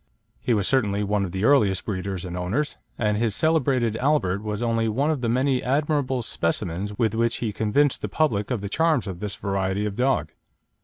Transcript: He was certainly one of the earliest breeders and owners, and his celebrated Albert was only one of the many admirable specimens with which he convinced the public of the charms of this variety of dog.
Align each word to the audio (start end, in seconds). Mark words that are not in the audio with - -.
He 0.39 0.55
was 0.55 0.67
certainly 0.67 1.03
one 1.03 1.23
of 1.25 1.31
the 1.31 1.43
earliest 1.43 1.85
breeders 1.85 2.25
and 2.25 2.35
owners, 2.35 2.77
and 2.97 3.17
his 3.17 3.35
celebrated 3.35 3.95
Albert 3.97 4.41
was 4.41 4.63
only 4.63 4.87
one 4.89 5.11
of 5.11 5.21
the 5.21 5.29
many 5.29 5.61
admirable 5.61 6.23
specimens 6.23 6.97
with 6.97 7.13
which 7.13 7.35
he 7.35 7.53
convinced 7.53 8.01
the 8.01 8.09
public 8.09 8.49
of 8.49 8.61
the 8.61 8.67
charms 8.67 9.05
of 9.05 9.19
this 9.19 9.35
variety 9.35 9.85
of 9.85 9.95
dog. 9.95 10.31